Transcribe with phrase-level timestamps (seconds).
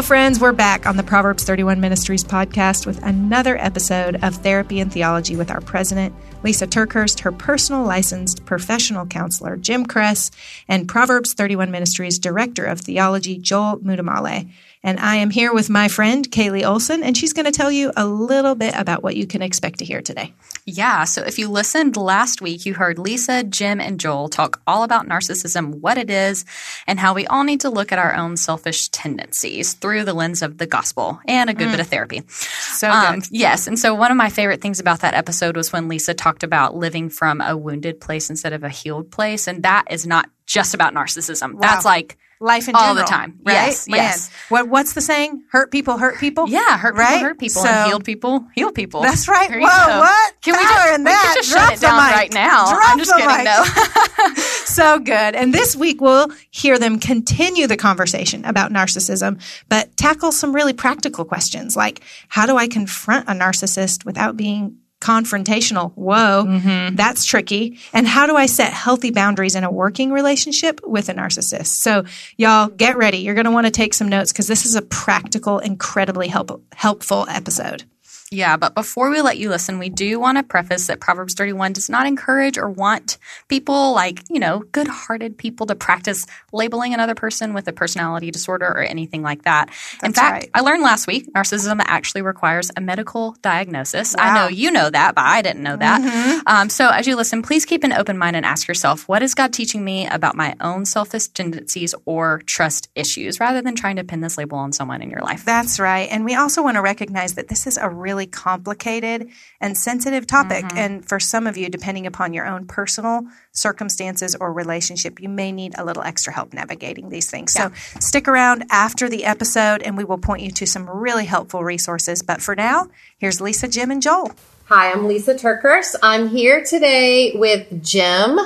[0.00, 0.40] Hello, friends.
[0.40, 5.36] We're back on the Proverbs 31 Ministries podcast with another episode of Therapy and Theology
[5.36, 10.30] with our president, Lysa TerKeurst, her personal licensed professional counselor, Jim Cress,
[10.68, 14.50] and Proverbs 31 Ministries Director of Theology, Joel Muddamalle.
[14.82, 17.92] And I am here with my friend, Kaylee Olson, and she's going to tell you
[17.96, 20.32] a little bit about what you can expect to hear today.
[20.64, 21.04] Yeah.
[21.04, 25.06] So if you listened last week, you heard Lysa, Jim, and Joel talk all about
[25.06, 26.46] narcissism, what it is,
[26.86, 30.40] and how we all need to look at our own selfish tendencies through the lens
[30.40, 31.72] of the gospel and a good mm.
[31.72, 32.22] bit of therapy.
[32.28, 33.66] So um, Yes.
[33.66, 36.74] And so one of my favorite things about that episode was when Lysa talked about
[36.74, 39.46] living from a wounded place instead of a healed place.
[39.46, 41.54] And that is not just about narcissism.
[41.54, 41.60] Wow.
[41.60, 43.38] That's like– life in all general, the time.
[43.44, 43.52] Right?
[43.52, 43.96] Yes, Man.
[43.98, 44.30] yes.
[44.48, 45.44] What what's the saying?
[45.50, 46.48] Hurt people, hurt people.
[46.48, 47.14] Yeah, hurt right?
[47.14, 49.02] people, hurt people, so, and healed people, heal people.
[49.02, 49.50] That's right.
[49.50, 50.34] Whoa, what?
[50.40, 51.32] Can we just, in that?
[51.34, 52.70] We just shut it down right now?
[52.70, 53.44] Drop I'm just kidding.
[53.44, 54.34] No.
[54.64, 55.34] so good.
[55.34, 60.72] And this week we'll hear them continue the conversation about narcissism, but tackle some really
[60.72, 64.78] practical questions like how do I confront a narcissist without being
[65.10, 65.92] confrontational.
[65.94, 66.94] Whoa, mm-hmm.
[66.94, 67.78] that's tricky.
[67.92, 71.82] And how do I set healthy boundaries in a working relationship with a narcissist?
[71.82, 72.04] So,
[72.36, 73.18] y'all get ready.
[73.18, 76.62] You're going to want to take some notes because this is a practical, incredibly help-
[76.74, 77.84] helpful episode.
[78.32, 81.72] Yeah, but before we let you listen, we do want to preface that Proverbs 31
[81.72, 86.94] does not encourage or want people like, you know, good hearted people to practice labeling
[86.94, 89.66] another person with a personality disorder or anything like that.
[89.66, 90.50] That's In fact, right.
[90.54, 94.14] I learned last week narcissism actually requires a medical diagnosis.
[94.16, 94.22] Wow.
[94.22, 96.00] I know you know that, but I didn't know that.
[96.00, 96.40] Mm-hmm.
[96.46, 99.34] Um, so as you listen, please keep an open mind and ask yourself, what is
[99.34, 104.04] God teaching me about my own selfish tendencies or trust issues rather than trying to
[104.04, 105.44] pin this label on someone in your life?
[105.44, 106.08] That's right.
[106.12, 109.28] And we also want to recognize that this is a really complicated
[109.60, 110.64] and sensitive topic.
[110.64, 110.78] Mm-hmm.
[110.78, 115.52] And for some of you, depending upon your own personal circumstances or relationship, you may
[115.52, 117.54] need a little extra help navigating these things.
[117.56, 117.68] Yeah.
[117.68, 121.62] So stick around after the episode and we will point you to some really helpful
[121.62, 122.22] resources.
[122.22, 124.32] But for now, here's Lysa, Jim, and Joel.
[124.66, 125.96] Hi, I'm Lysa TerKeurst.
[126.00, 128.38] I'm here today with Jim,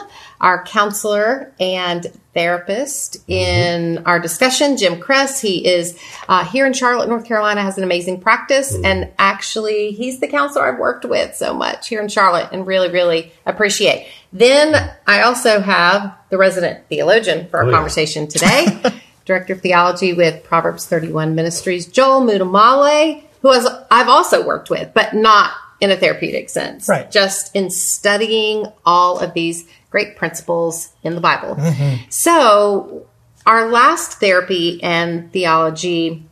[0.45, 4.77] our counselor and therapist in our discussion.
[4.77, 8.75] Jim Cress, he is uh, here in Charlotte, North Carolina, has an amazing practice.
[8.75, 8.85] Mm-hmm.
[8.85, 12.91] And actually, he's the counselor I've worked with so much here in Charlotte and really,
[12.91, 14.07] really appreciate.
[14.35, 17.77] Then I also have the resident theologian for our Oh, yeah.
[17.77, 18.67] conversation today,
[19.25, 24.93] director of theology with Proverbs 31 Ministries, Joel Muddamalle, who has, I've also worked with,
[24.93, 26.89] but not in a therapeutic sense.
[26.89, 27.11] Right.
[27.11, 31.55] Just in studying all of these great principles in the Bible.
[31.55, 32.11] Mm-hmm.
[32.11, 33.07] So,
[33.47, 36.27] our last therapy and theology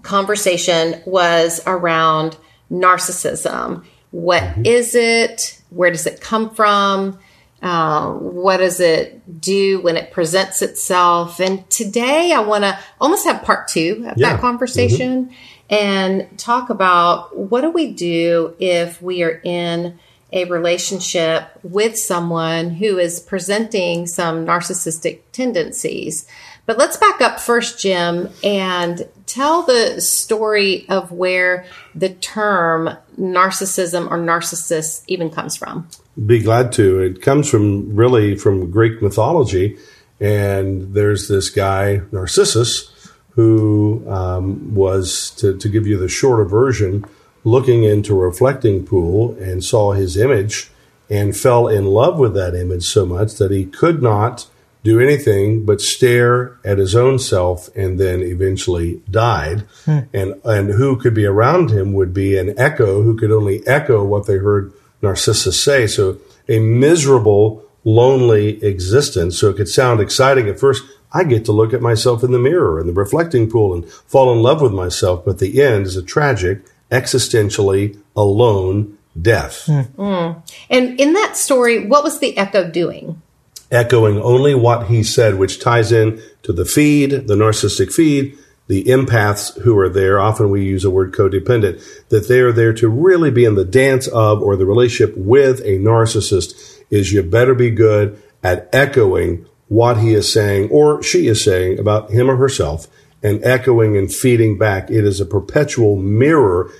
[0.00, 2.38] conversation was around
[2.72, 3.84] narcissism.
[4.12, 5.60] What is it?
[5.68, 7.18] Where does it come from?
[7.60, 11.38] Uh, what does it do when it presents itself?
[11.38, 14.30] And today I want to almost have part two of Yeah.
[14.30, 15.32] that conversation
[15.68, 19.98] and talk about what do we do if we are in
[20.36, 26.28] a relationship with someone who is presenting some narcissistic tendencies.
[26.66, 31.64] But let's back up first, Jim, and tell the story of where
[31.94, 35.88] the term narcissism or narcissist even comes from.
[36.26, 37.00] Be glad to.
[37.00, 39.78] It comes from really from Greek mythology,
[40.20, 42.92] and there's this guy Narcissus
[43.30, 47.04] who um, was to, to give you the shorter version,
[47.46, 50.68] looking into a reflecting pool and saw his image
[51.08, 54.48] and fell in love with that image so much that he could not
[54.82, 59.60] do anything but stare at his own self and then eventually died.
[59.84, 60.00] Hmm.
[60.12, 64.04] And and who could be around him would be an echo who could only echo
[64.04, 65.86] what they heard Narcissus say.
[65.86, 66.18] So
[66.48, 69.38] a miserable, lonely existence.
[69.38, 70.82] So it could sound exciting at first.
[71.12, 74.32] I get to look at myself in the mirror in the reflecting pool and fall
[74.32, 75.24] in love with myself.
[75.24, 79.66] But the end is a tragic, existentially alone death.
[79.66, 79.80] Hmm.
[79.80, 80.38] Hmm.
[80.70, 83.22] And in that story, what was the echo doing?
[83.70, 88.38] echoing only what he said, which ties in to the feed, the narcissistic feed,
[88.68, 90.20] the empaths who are there.
[90.20, 93.64] Often we use a word codependent, that they are there to really be in the
[93.64, 99.46] dance of or the relationship with a narcissist is you better be good at echoing
[99.68, 102.86] what he is saying or she is saying about him or herself
[103.22, 104.90] and echoing and feeding back.
[104.90, 106.70] It is a perpetual mirror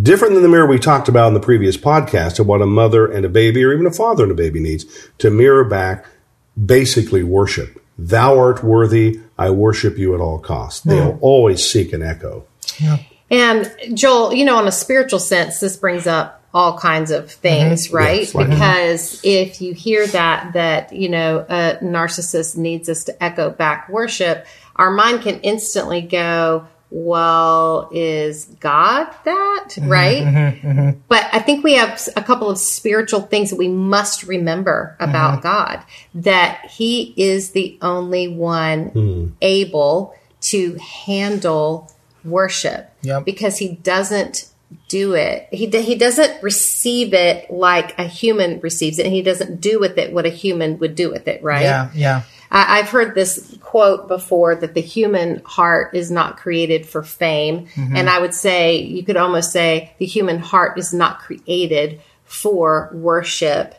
[0.00, 3.10] different than the mirror we talked about in the previous podcast of what a mother
[3.10, 4.86] and a baby or even a father and a baby needs
[5.18, 6.06] to mirror back
[6.62, 7.82] basically worship.
[7.98, 10.80] Thou art worthy, I worship you at all costs.
[10.80, 12.46] They'll always seek an echo.
[13.30, 17.86] And Joel, you know, on a spiritual sense, this brings up all kinds of things,
[17.86, 17.96] mm-hmm.
[17.96, 18.20] right?
[18.20, 23.22] Yes, like- because if you hear that, that, you know, a narcissist needs us to
[23.22, 24.46] echo back worship,
[24.76, 29.68] our mind can instantly go, well, is God that?
[29.70, 30.96] Mm-hmm, right?
[31.08, 35.32] But I think we have a couple of spiritual things that we must remember about
[35.38, 35.42] Mm-hmm.
[35.42, 35.84] God
[36.16, 40.74] that He is the only one able to
[41.06, 41.90] handle
[42.24, 43.24] worship Yep.
[43.24, 44.48] because He doesn't
[44.88, 45.48] do it.
[45.50, 49.96] He, he doesn't receive it like a human receives it, and He doesn't do with
[49.96, 51.62] it what a human would do with it, right?
[51.62, 52.22] Yeah, yeah.
[52.52, 57.66] I, I've heard this quote before that the human heart is not created for fame.
[57.96, 62.90] And I would say, you could almost say, the human heart is not created for
[62.92, 63.74] worship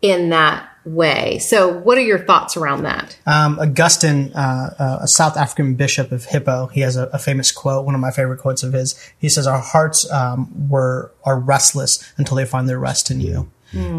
[0.00, 1.38] in that way.
[1.38, 3.18] So, what are your thoughts around that?
[3.26, 7.50] Um, Augustine, uh, uh, a South African bishop of Hippo, he has a, a famous
[7.50, 8.94] quote, one of my favorite quotes of his.
[9.18, 13.50] He says, "Our hearts um, were are restless until they find their rest in you."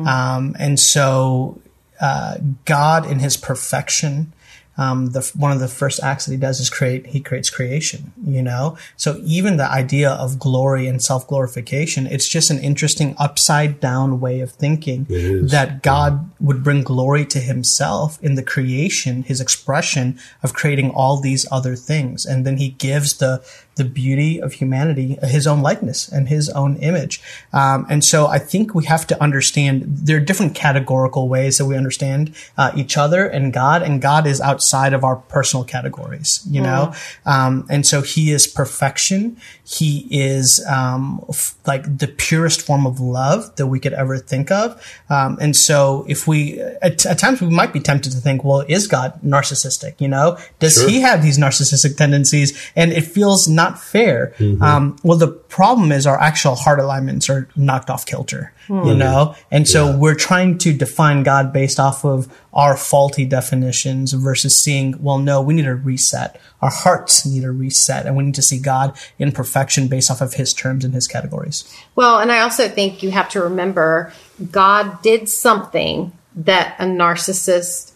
[0.07, 1.61] Um, and so,
[1.99, 4.33] uh, God, in His perfection,
[4.77, 7.07] um, the one of the first acts that He does is create.
[7.07, 8.13] He creates creation.
[8.25, 13.13] You know, so even the idea of glory and self glorification, it's just an interesting
[13.17, 15.05] upside down way of thinking
[15.47, 21.19] that God would bring glory to himself in the creation, his expression of creating all
[21.19, 22.25] these other things.
[22.25, 23.43] And then he gives the,
[23.79, 27.13] the beauty of humanity his own likeness and his own image.
[27.59, 31.65] Um, and so I think we have to understand there are different categorical ways that
[31.65, 32.21] we understand
[32.57, 36.93] uh, each other and God, and God is outside of our personal categories, you know?
[37.25, 39.37] Um, and so he is perfection.
[39.65, 40.47] He is
[40.77, 44.65] um, f- like the purest form of love that we could ever think of.
[45.09, 48.63] Um, and so if we, at, at times we might be tempted to think, well,
[48.67, 49.93] is God narcissistic?
[49.99, 50.89] You know, does Sure.
[50.89, 52.49] he have these narcissistic tendencies?
[52.75, 54.33] And it feels not fair.
[54.37, 54.63] Mm-hmm.
[54.63, 58.97] Um, well, the problem is our actual heart alignments are knocked off kilter, you hmm.
[58.97, 59.35] know?
[59.51, 65.01] And so we're trying to define God based off of our faulty definitions versus seeing,
[65.03, 66.39] well, no, we need a reset.
[66.61, 70.21] Our hearts need a reset and we need to see God in perfection based off
[70.21, 71.71] of his terms and his categories.
[71.95, 74.13] Well, and I also think you have to remember
[74.51, 77.93] God did something that a narcissist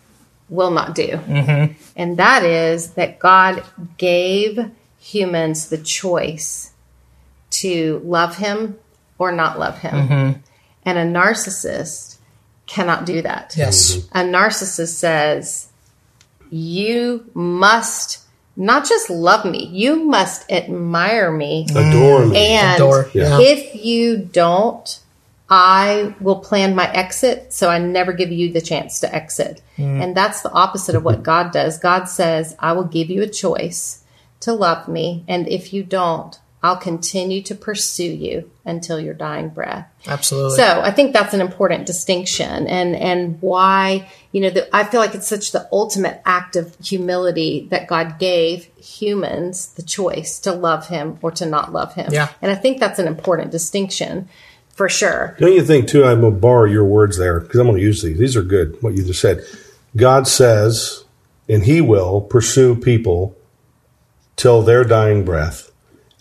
[0.50, 1.08] will not do.
[1.08, 1.74] Mm-hmm.
[1.96, 3.64] And that is that God
[3.98, 4.60] gave
[5.04, 6.72] humans the choice
[7.50, 8.80] to love him
[9.18, 9.94] or not love him.
[9.94, 10.40] Mm-hmm.
[10.86, 12.18] And a narcissist
[12.68, 13.54] cannot do that.
[13.58, 13.98] Yes.
[14.14, 15.70] A narcissist says,
[16.50, 18.20] You must
[18.56, 21.68] not just love me, you must admire me.
[21.72, 22.38] Adore me.
[22.38, 23.40] And Adore, yeah.
[23.42, 25.00] if you don't,
[25.50, 29.62] I will plan my exit so I never give you the chance to exit.
[29.78, 30.02] Mm.
[30.02, 31.78] And that's the opposite of what God does.
[31.78, 34.03] God says, I will give you a choice
[34.44, 35.24] to love me.
[35.28, 39.86] And if you don't, I'll continue to pursue you until your dying breath.
[40.08, 40.56] Absolutely.
[40.56, 45.02] So I think that's an important distinction, and and why you know the, I feel
[45.02, 50.54] like it's such the ultimate act of humility that God gave humans the choice to
[50.54, 52.14] love Him or to not love Him.
[52.14, 52.30] Yeah.
[52.42, 54.30] and I think that's an important distinction
[54.74, 55.36] for sure.
[55.40, 56.06] Don't you think, too?
[56.06, 58.18] I'm going to borrow your words there because I'm going to use these.
[58.18, 59.44] These are good, what you just said.
[59.96, 61.04] God says,
[61.50, 63.38] and He will pursue people
[64.36, 65.70] till their dying breath.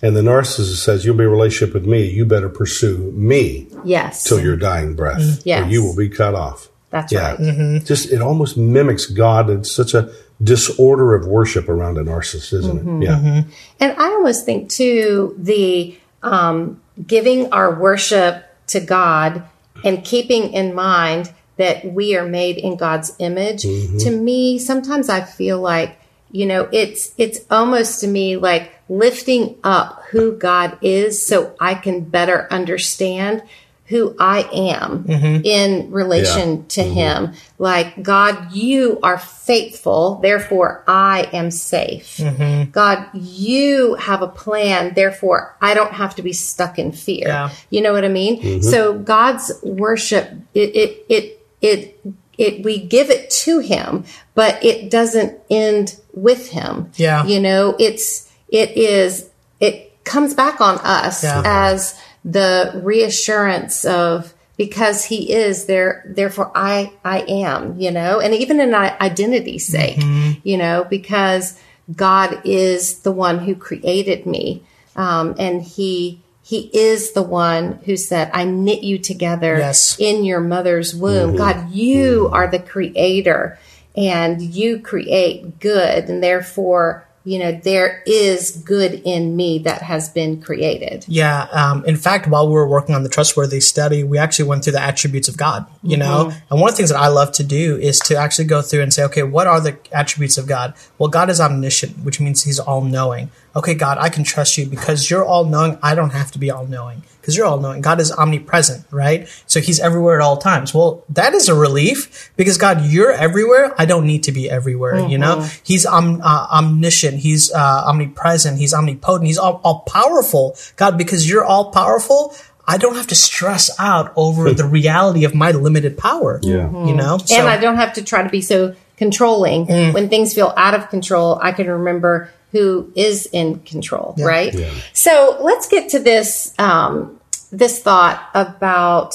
[0.05, 2.09] And the narcissist says, You'll be in a relationship with me.
[2.11, 5.67] You better pursue me Yes, till your dying breath, Yes.
[5.67, 6.69] or you will be cut off.
[6.91, 7.37] that's Yeah.
[7.39, 7.85] right.
[7.85, 9.49] Just, it almost mimics God.
[9.49, 10.11] It's such a
[10.43, 13.03] disorder of worship around a narcissist, isn't Mm-hmm.
[13.03, 13.07] it?
[13.07, 13.43] Yeah.
[13.81, 19.45] And I almost think too the um, giving our worship to God
[19.85, 23.63] and keeping in mind that we are made in God's image.
[23.63, 25.97] To me, sometimes I feel like
[26.33, 31.75] you know it's it's almost to me like lifting up who God is, so I
[31.75, 33.43] can better understand
[33.87, 35.45] who I am mm-hmm.
[35.45, 36.63] in relation Yeah.
[36.69, 36.93] to mm-hmm.
[36.95, 37.33] Him.
[37.59, 42.17] Like, God, you are faithful, therefore I am safe.
[42.17, 42.71] Mm-hmm.
[42.71, 47.29] God, you have a plan, therefore I don't have to be stuck in fear.
[47.29, 47.51] Yeah.
[47.69, 48.63] You know what I mean?
[48.63, 52.01] So God's worship, it, it, it, it,
[52.43, 56.91] it, we give it to Him, but it doesn't end with Him.
[56.97, 57.25] Yeah.
[57.25, 59.31] You know, it's, it is,
[59.61, 61.43] it comes back on us Yeah.
[61.45, 68.35] as the reassurance of, because he is there, therefore I, I am, you know, and
[68.35, 69.99] even in i- identity's sake,
[70.45, 71.59] you know, because
[71.97, 74.63] God is the one who created me.
[74.95, 79.97] Um, and he, he is the one who said, I knit you together Yes.
[79.99, 81.31] in your mother's womb.
[81.31, 81.39] Mm-hmm.
[81.39, 82.35] God, you mm-hmm.
[82.35, 83.59] are the creator
[83.97, 86.09] and you create good.
[86.09, 91.05] And therefore, you know, there is good in me that has been created.
[91.07, 91.47] Yeah.
[91.53, 94.73] Um, in fact, while we were working on the trustworthy study, we actually went through
[94.73, 96.27] the attributes of God, you know?
[96.27, 96.39] Mm-hmm.
[96.51, 98.83] And one of the things that I love to do is to actually go through
[98.83, 100.75] and say, okay, what are the attributes of God?
[100.99, 103.31] Well, God is omniscient, which means he's all knowing.
[103.55, 105.79] Okay, God, I can trust you because you're all knowing.
[105.83, 107.81] I don't have to be all knowing because you're all knowing.
[107.81, 109.29] God is omnipresent, right?
[109.47, 110.75] So he's everywhere at all times.
[110.75, 113.75] Well, that is a relief because God, you're everywhere.
[113.79, 114.95] I don't need to be everywhere.
[114.95, 115.11] Mm-hmm.
[115.11, 117.19] You know, he's om- uh, omniscient.
[117.19, 118.59] He's uh, omnipresent.
[118.59, 119.27] He's omnipotent.
[119.27, 120.57] He's all, all powerful.
[120.77, 122.35] God, because you're all powerful.
[122.67, 126.41] I don't have to stress out over the reality of my limited power.
[126.43, 126.71] Yeah.
[126.87, 127.19] You know?
[127.19, 129.67] So, and I don't have to try to be so controlling.
[129.67, 129.95] Mm.
[129.95, 134.27] When things feel out of control, I can remember who is in control, yeah.
[134.27, 134.55] right?
[134.55, 134.71] Yeah.
[134.93, 137.19] So let's get to this um,
[137.51, 139.15] this thought about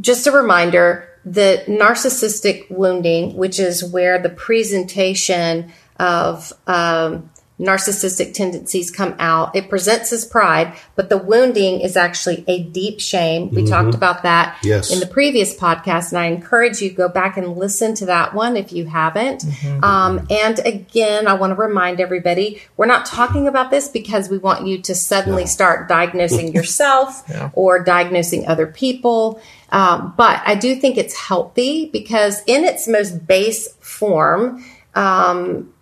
[0.00, 7.30] just a reminder that narcissistic wounding, which is where the presentation of um,
[7.62, 9.54] narcissistic tendencies come out.
[9.54, 13.50] It presents as pride, but the wounding is actually a deep shame.
[13.50, 13.70] We mm-hmm.
[13.70, 14.92] talked about that yes.
[14.92, 18.56] in the previous podcast, and I encourage you go back and listen to that one
[18.56, 19.42] if you haven't.
[19.42, 19.84] Mm-hmm.
[19.84, 24.38] Um, and again, I want to remind everybody we're not talking about this because we
[24.38, 25.48] want you to suddenly no.
[25.48, 27.50] start diagnosing yourself yeah.
[27.54, 29.40] or diagnosing other people.
[29.70, 34.64] Um, but I do think it's healthy because in its most base form,
[34.94, 35.72] um,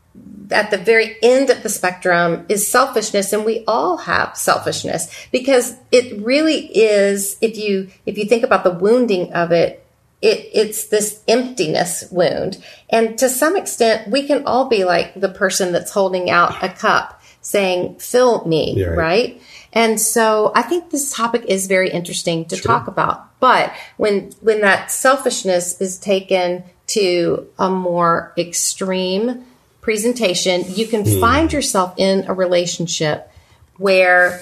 [0.51, 5.77] at the very end of the spectrum is selfishness and we all have selfishness because
[5.93, 9.87] it really is if you if you think about the wounding of it
[10.21, 15.29] it it's this emptiness wound and to some extent we can all be like the
[15.29, 18.97] person that's holding out a cup saying fill me yeah, right.
[18.97, 19.43] right.
[19.73, 22.65] and so i think this topic is very interesting to sure.
[22.65, 29.47] talk about but when when that selfishness is taken to a more extreme
[29.81, 31.21] presentation, you can mm.
[31.21, 33.31] find yourself in a relationship
[33.77, 34.41] where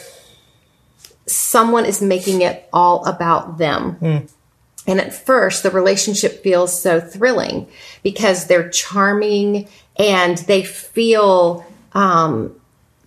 [1.26, 3.96] someone is making it all about them.
[4.00, 4.30] Mm.
[4.86, 7.68] And at first, the relationship feels so thrilling
[8.02, 12.58] because they're charming and they feel um,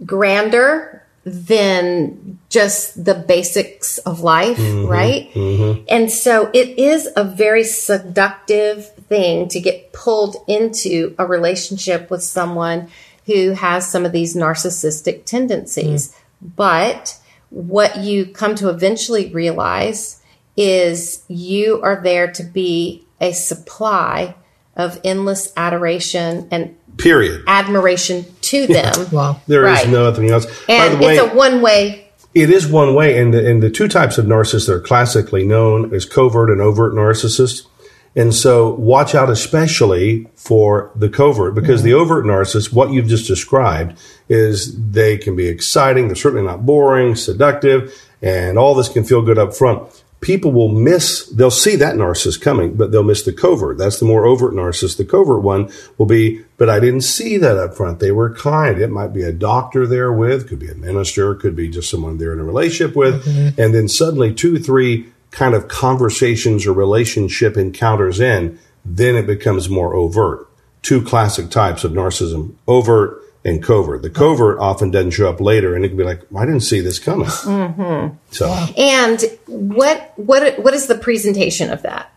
[0.05, 5.31] grander than just the basics of life, mm-hmm, right?
[5.33, 5.85] Mm-hmm.
[5.87, 12.23] And so it is a very seductive thing to get pulled into a relationship with
[12.23, 12.87] someone
[13.25, 16.07] who has some of these narcissistic tendencies.
[16.07, 16.55] Mm.
[16.55, 20.21] But what you come to eventually realize
[20.55, 24.33] is you are there to be a supply
[24.77, 28.93] of endless adoration and period admiration to them.
[29.11, 29.41] wow.
[29.45, 29.85] There right.
[29.85, 30.45] is nothing else.
[30.69, 32.07] And way, it's a one way.
[32.33, 35.45] It is one way, and the, and the two types of narcissists that are classically
[35.45, 37.67] known as covert and overt narcissists.
[38.15, 41.89] And so watch out especially for the covert because mm-hmm.
[41.89, 46.07] the overt narcissist, what you've just described is they can be exciting.
[46.07, 50.69] They're certainly not boring, seductive, and all this can feel good up front people will
[50.69, 53.79] miss, they'll see that narcissist coming, but they'll miss the covert.
[53.79, 54.97] That's the more overt narcissist.
[54.97, 57.99] The covert one will be, but I didn't see that up front.
[57.99, 58.79] They were kind.
[58.79, 62.17] It might be a doctor there with, could be a minister, could be just someone
[62.17, 63.25] they're in a relationship with.
[63.25, 63.59] Mm-hmm.
[63.59, 69.69] And then suddenly two, three kind of conversations or relationship encounters in, then it becomes
[69.69, 70.47] more overt.
[70.81, 74.01] Two classic types of narcissism, overt and covert.
[74.01, 76.81] The covert often doesn't show up later, and it can be like, I didn't see
[76.81, 77.27] this coming.
[77.27, 78.15] Mm-hmm.
[78.31, 82.11] So, and what what what is the presentation of that?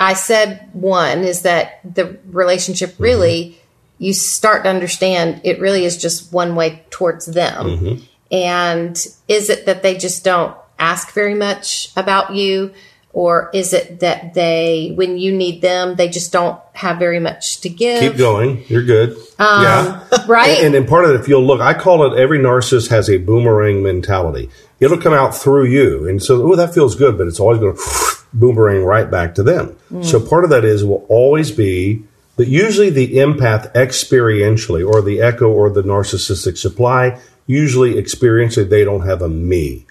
[0.00, 3.02] I said one is that the relationship mm-hmm.
[3.02, 4.04] really mm-hmm.
[4.04, 8.04] you start to understand it really is just one way towards them, mm-hmm.
[8.30, 8.96] and
[9.28, 12.72] is it that they just don't ask very much about you?
[13.16, 17.62] or is it that they when you need them they just don't have very much
[17.62, 18.00] to give?
[18.00, 18.62] Keep going.
[18.68, 19.16] You're good.
[19.38, 20.06] Um, yeah.
[20.28, 20.62] right?
[20.62, 23.16] And, and, part of it if you'll look i call it every narcissist has a
[23.16, 24.50] boomerang mentality.
[24.80, 26.06] It'll come out through you.
[26.06, 27.82] And so oh that feels good but it's always going to
[28.34, 29.74] boomerang right back to them.
[29.90, 30.04] Mm.
[30.04, 32.04] so part of that is will always be
[32.36, 38.84] that usually the empath experientially or the echo or the narcissistic supply usually experientially they
[38.84, 39.86] don't have a me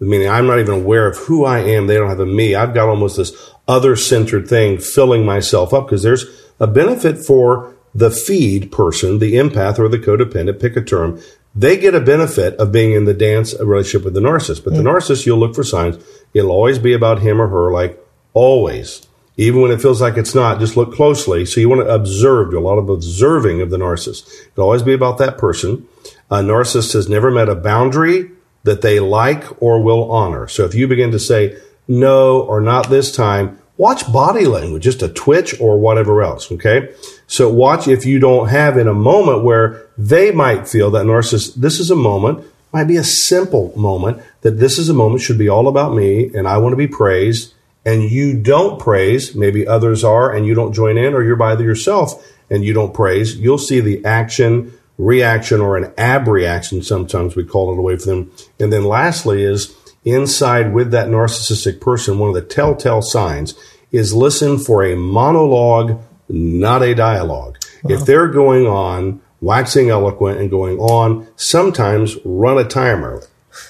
[0.00, 1.86] meaning I'm not even aware of who I am.
[1.86, 2.54] They don't have a me.
[2.54, 6.26] I've got almost this other centered thing filling myself up because there's
[6.60, 11.20] a benefit for the feed person, the empath or the codependent, pick a term.
[11.54, 14.64] They get a benefit of being in the dance relationship with the narcissist.
[14.64, 14.76] But mm.
[14.76, 16.02] the narcissist, you'll look for signs.
[16.34, 19.06] It'll always be about him or her, like always.
[19.36, 21.44] Even when it feels like it's not, just look closely.
[21.44, 24.28] So you want to observe, do a lot of observing of the narcissist.
[24.52, 25.88] It'll always be about that person.
[26.30, 28.30] A narcissist has never met a boundary
[28.64, 30.48] that they like or will honor.
[30.48, 31.56] So if you begin to say
[31.86, 36.50] no or not this time, watch body language, just a twitch or whatever else.
[36.50, 36.94] Okay.
[37.26, 41.54] So watch if you don't have in a moment where they might feel that narcissist,
[41.54, 45.38] this is a moment, might be a simple moment that this is a moment should
[45.38, 47.54] be all about me and I want to be praised
[47.86, 51.56] and you don't praise, maybe others are and you don't join in or you're by
[51.56, 57.36] yourself and you don't praise, you'll see the action reaction or an ab reaction, Sometimes
[57.36, 58.32] we call it away from them.
[58.60, 59.74] And then lastly is
[60.04, 63.54] inside with that narcissistic person, one of the telltale signs
[63.90, 67.56] is listen for a monologue, not a dialogue.
[67.62, 67.94] Uh-huh.
[67.94, 73.22] If they're going on, waxing eloquent and going on, sometimes run a timer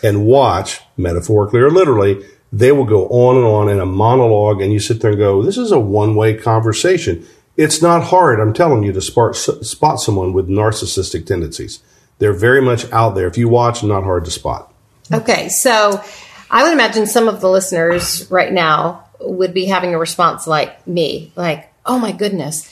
[0.03, 4.73] and watch, metaphorically or literally, they will go on and on in a monologue and
[4.73, 7.27] you sit there and go, this is a one way conversation.
[7.57, 11.81] It's not hard, I'm telling you, to spot, spot someone with narcissistic tendencies.
[12.19, 13.27] They're very much out there.
[13.27, 14.73] If you watch, not hard to spot.
[15.13, 16.03] Okay, so
[16.51, 20.87] I would imagine some of the listeners right now would be having a response like
[20.87, 22.71] me, like, oh my goodness,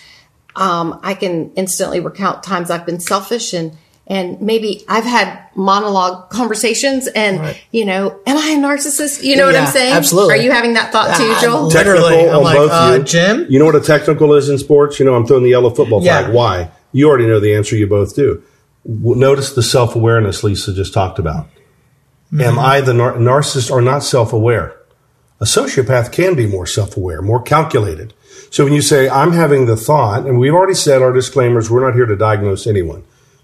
[0.56, 6.28] um, I can instantly recount times I've been selfish and and maybe I've had monologue
[6.30, 7.60] conversations and Right.
[7.70, 9.22] you know, am I a narcissist?
[9.22, 9.92] You know what I'm saying?
[9.94, 10.34] absolutely.
[10.34, 11.66] Are you having that thought too, Joel?
[11.68, 12.02] Literally.
[12.14, 13.04] Technical I'm on like, both uh, you.
[13.04, 13.46] Jim?
[13.48, 14.98] You know what a technical is in sports?
[14.98, 16.22] You know, I'm throwing the yellow football Yeah.
[16.22, 16.34] flag.
[16.34, 16.70] Why?
[16.92, 17.76] You already know the answer.
[17.76, 18.42] You both do.
[18.84, 21.46] Notice the self awareness Lysa just talked about.
[22.40, 24.74] Am I the nar- narcissist or not self aware?
[25.40, 28.14] A sociopath can be more self aware, more calculated.
[28.50, 31.84] So when you say, I'm having the thought, and we've already said our disclaimers, we're
[31.84, 33.02] not here to diagnose anyone.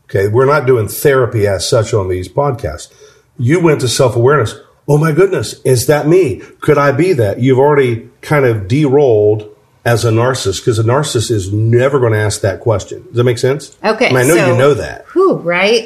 [0.09, 0.29] Okay.
[0.29, 2.93] We're not doing therapy as such on these podcasts.
[3.39, 4.55] You went to self awareness.
[4.89, 5.61] Oh my goodness.
[5.65, 6.41] Is that me?
[6.61, 7.41] Could I be that?
[7.41, 12.19] You've already kind of de-rolled as a narcissist because a narcissist is never going to
[12.19, 13.03] ask that question.
[13.05, 13.77] Does that make sense?
[13.85, 15.05] Okay, I, I know so- you know that.
[15.09, 15.85] Who, right?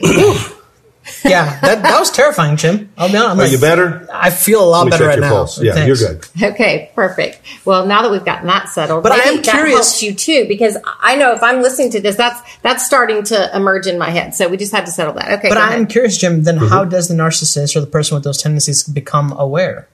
[1.23, 1.31] Whew.
[1.33, 2.91] Yeah, that, that was terrifying, Jim.
[2.97, 3.31] I'll be honest.
[3.33, 4.07] I'm Are like- you better?
[4.13, 5.31] I feel a lot Let me better check right your now.
[5.35, 5.61] pulse.
[5.61, 6.01] Yeah, Thanks.
[6.01, 6.29] you're good.
[6.55, 7.41] Okay, perfect.
[7.65, 10.15] Well, now that we've gotten that settled, But I maybe am that curious- helps you
[10.15, 13.99] too because I know if I'm listening to this, that's that's starting to emerge in
[13.99, 14.35] my head.
[14.37, 15.39] So we just had to settle that.
[15.41, 16.69] Okay, But I'm curious, Jim, then Mm-hmm.
[16.69, 19.89] how does the narcissist or the person with those tendencies become aware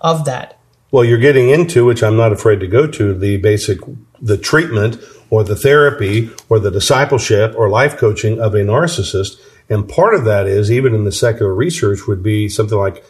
[0.00, 0.56] of that?
[0.92, 3.80] Well, you're getting into, which I'm not afraid to go to, the basic,
[4.22, 4.98] the treatment
[5.30, 9.36] or the therapy or the discipleship or life coaching of a narcissist.
[9.68, 13.04] And part of that is, even in the secular research, would be something like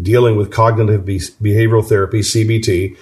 [0.00, 2.96] dealing with cognitive be- behavioral therapy, CBT.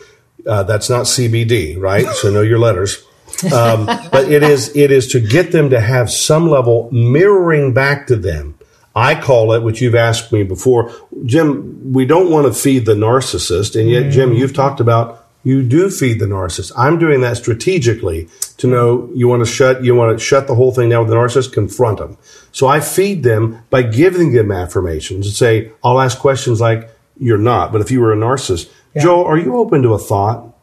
[0.46, 2.06] Uh, that's not CBD, right?
[2.06, 3.04] So know your letters.
[3.52, 8.06] Um, but it is it is to get them to have some level mirroring back
[8.08, 8.58] to them.
[8.94, 10.92] I call it, which you've asked me before,
[11.24, 11.92] Jim.
[11.92, 15.88] We don't want to feed the narcissist, and yet, Jim, you've talked about you do
[15.90, 16.72] feed the narcissist.
[16.76, 20.54] I'm doing that strategically to know you want to shut you want to shut the
[20.54, 22.18] whole thing down with the narcissist, confront them.
[22.52, 27.38] So I feed them by giving them affirmations and say, I'll ask questions like, "You're
[27.38, 30.54] not," but if you were a narcissist, Joel, are you open to a thought?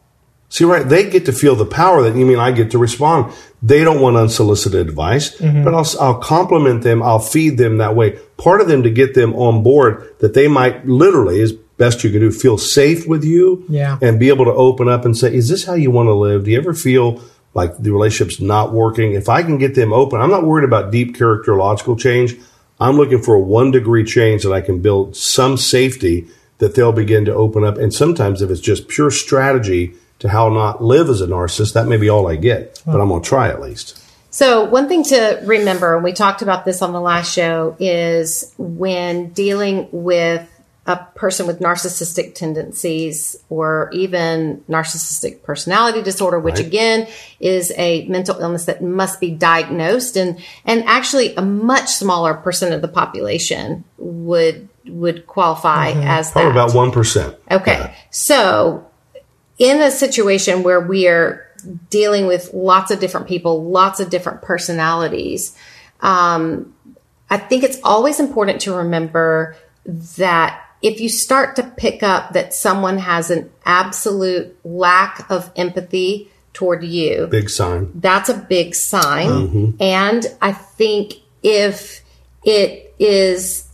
[0.49, 0.87] See, right?
[0.87, 3.33] They get to feel the power that you mean I get to respond.
[3.63, 5.63] They don't want unsolicited advice, mm-hmm.
[5.63, 7.01] but I'll, I'll compliment them.
[7.01, 8.19] I'll feed them that way.
[8.37, 12.09] Part of them to get them on board that they might literally, as best you
[12.11, 13.97] can do, feel safe with you Yeah.
[14.01, 16.45] and be able to open up and say, is this how you want to live?
[16.45, 17.21] Do you ever feel
[17.53, 19.13] like the relationship's not working?
[19.13, 22.35] If I can get them open, I'm not worried about deep characterological change.
[22.79, 26.91] I'm looking for a one degree change that I can build some safety that they'll
[26.93, 27.77] begin to open up.
[27.77, 31.87] And sometimes if it's just pure strategy to how not live as a narcissist, that
[31.87, 34.01] may be all I get, but I'm going to try at least.
[34.29, 38.53] So, one thing to remember, and we talked about this on the last show, is
[38.57, 40.45] when dealing with
[40.87, 46.67] a person with narcissistic tendencies or even narcissistic personality disorder, which Right.
[46.67, 47.07] again
[47.39, 52.73] is a mental illness that must be diagnosed and, and actually a much smaller percent
[52.73, 56.69] of the population would, would qualify as Probably that.
[56.69, 57.35] about 1%.
[57.49, 57.79] Okay.
[57.79, 57.95] Yeah.
[58.11, 58.85] So,
[59.57, 61.47] in a situation where we are
[61.89, 65.57] dealing with lots of different people, lots of different personalities,
[66.01, 66.75] um,
[67.29, 69.55] I think it's always important to remember
[70.17, 76.29] that if you start to pick up that someone has an absolute lack of empathy
[76.53, 77.91] toward you, Big sign.
[77.95, 79.27] that's a big sign.
[79.29, 79.81] Mm-hmm.
[79.81, 82.01] And I think if
[82.43, 83.67] it is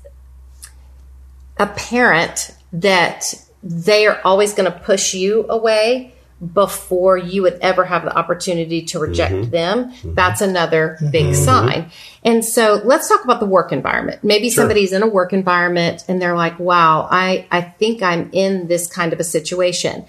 [1.58, 6.14] apparent that they are always going to push you away
[6.54, 9.52] before you would ever have the opportunity to reject mm-hmm.
[9.52, 10.14] them, mm-hmm.
[10.16, 11.44] that's another big mm-hmm.
[11.46, 11.92] sign.
[12.24, 14.24] And so let's talk about the work environment.
[14.24, 18.68] Maybe somebody's in a work environment and they're like, wow, I, I think I'm in
[18.68, 20.06] this kind of a situation.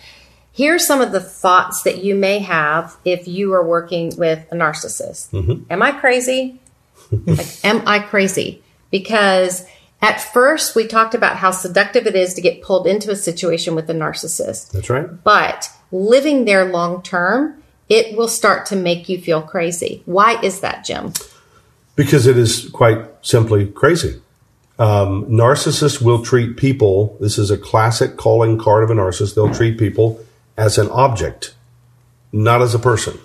[0.53, 4.47] Here are some of the thoughts that you may have if you are working with
[4.51, 5.33] a narcissist.
[5.71, 6.61] Am I crazy?
[7.11, 8.63] like, am I crazy?
[8.91, 9.67] Because
[10.03, 13.75] at first we talked about how seductive it is to get pulled into a situation
[13.75, 14.73] with a narcissist.
[14.73, 15.23] That's right.
[15.25, 20.03] But living there long term, it will start to make you feel crazy.
[20.07, 21.13] Why is that, Jim?
[21.95, 24.21] Because it is quite simply crazy.
[24.79, 29.55] Um, narcissists will treat people, this is a classic calling card of a narcissist, they'll
[29.55, 30.19] treat people
[30.57, 31.55] as an object,
[32.33, 33.19] not as a person.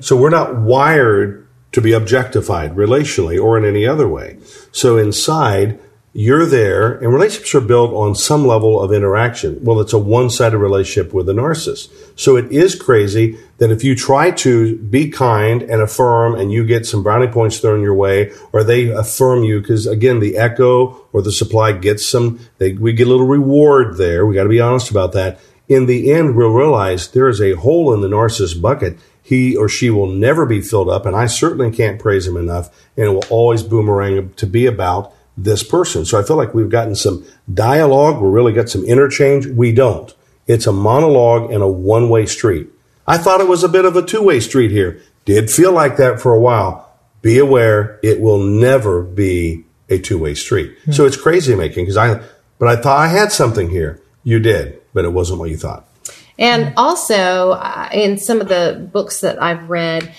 [0.00, 4.38] So we're not wired to be objectified relationally or in any other way.
[4.72, 5.78] So inside,
[6.12, 9.62] you're there and relationships are built on some level of interaction.
[9.62, 11.90] Well, it's a one-sided relationship with a narcissist.
[12.18, 16.66] So it is crazy that if you try to be kind and affirm and you
[16.66, 21.06] get some brownie points thrown your way or they affirm you because again, the echo
[21.12, 24.26] or the supply gets some, they, we get a little reward there.
[24.26, 25.38] We got to be honest about that.
[25.68, 29.68] In the end, we'll realize there is a hole in the narcissist bucket he or
[29.68, 33.10] she will never be filled up, and I certainly can't praise him enough, and it
[33.10, 36.04] will always boomerang to be about this person.
[36.04, 39.46] So I feel like we've gotten some dialogue, we really got some interchange.
[39.46, 40.12] We don't.
[40.46, 42.68] It's a monologue and a one way street.
[43.06, 45.00] I thought it was a bit of a two way street here.
[45.24, 46.92] Did feel like that for a while.
[47.22, 50.76] Be aware it will never be a two way street.
[50.80, 50.92] Mm-hmm.
[50.92, 52.22] So it's crazy making because I,
[52.58, 54.02] but I thought I had something here.
[54.24, 55.86] You did, but it wasn't what you thought.
[56.38, 60.12] And also, uh, in some of the books that I've read,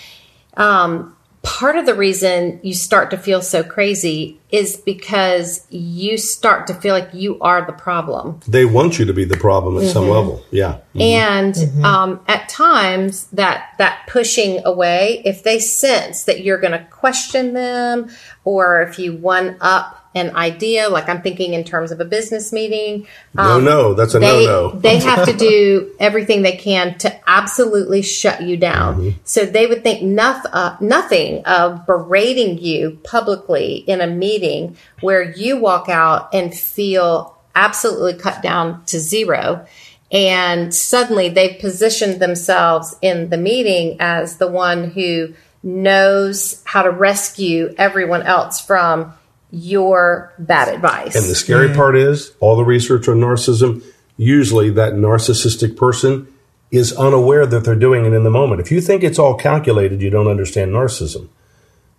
[0.58, 6.68] um, part of the reason you start to feel so crazy is because you start
[6.68, 8.40] to feel like you are the problem.
[8.48, 9.94] They want you to be the problem at mm-hmm.
[9.94, 10.44] some level.
[10.52, 10.80] Yeah.
[10.96, 11.02] Mm-hmm.
[11.02, 11.86] And mm-hmm.
[11.86, 17.54] Um, at times that that pushing away, if they sense that you're going to question
[17.54, 18.10] them
[18.44, 22.52] or if you one up an idea, like I'm thinking in terms of a business
[22.52, 23.08] meeting.
[23.38, 24.80] Um, no, no, that's a they, no, no.
[24.80, 28.96] they have to do everything they can to absolutely shut you down.
[28.96, 29.18] Mm-hmm.
[29.24, 35.22] So they would think nothing, uh, nothing of berating you publicly in a meeting where
[35.22, 39.66] you walk out and feel absolutely cut down to zero.
[40.12, 46.90] And suddenly they've positioned themselves in the meeting as the one who knows how to
[46.90, 49.14] rescue everyone else from
[49.52, 51.16] your bad advice.
[51.16, 51.76] And the scary mm-hmm.
[51.76, 53.84] part is all the research on narcissism,
[54.18, 56.32] usually that narcissistic person
[56.72, 58.62] is unaware that they're doing it in the moment.
[58.62, 61.30] If you think it's all calculated, you don't understand narcissism.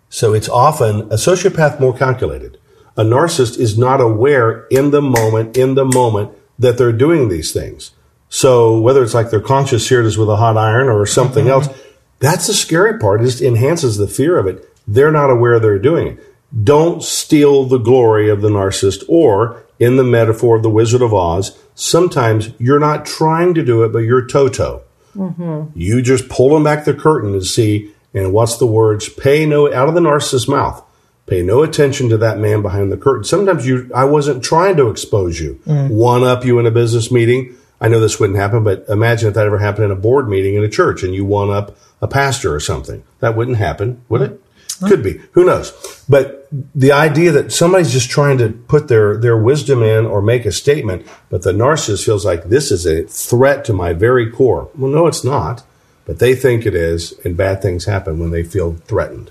[0.08, 2.58] So it's often a sociopath more calculated.
[2.96, 7.52] A narcissist is not aware in the moment, in the moment that they're doing these
[7.52, 7.92] things.
[8.28, 11.68] So whether it's like their conscious seared us with a hot iron or something mm-hmm.
[11.68, 11.82] else,
[12.20, 13.22] that's the scary part.
[13.22, 14.68] It just enhances the fear of it.
[14.86, 16.29] They're not aware they're doing it.
[16.64, 21.14] Don't steal the glory of the narcissist, or in the metaphor of the Wizard of
[21.14, 24.82] Oz, sometimes you're not trying to do it, but you're Toto.
[25.16, 25.78] Mm-hmm.
[25.78, 29.08] You just pulling back the curtain to see, and what's the words?
[29.08, 30.84] Pay no, out of the narcissist's mouth,
[31.26, 33.24] pay no attention to that man behind the curtain.
[33.24, 35.88] Sometimes you, I wasn't trying to expose you, mm.
[35.88, 37.56] one up you in a business meeting.
[37.80, 40.54] I know this wouldn't happen, but imagine if that ever happened in a board meeting
[40.56, 43.02] in a church and you one up a pastor or something.
[43.20, 44.42] That wouldn't happen, would it?
[44.86, 45.20] Could be.
[45.32, 46.04] Who knows?
[46.08, 46.39] But
[46.74, 50.52] the idea that somebody's just trying to put their, their wisdom in or make a
[50.52, 54.68] statement, but the narcissist feels like this is a threat to my very core.
[54.76, 55.62] Well, no, it's not.
[56.06, 59.30] But they think it is, and bad things happen when they feel threatened.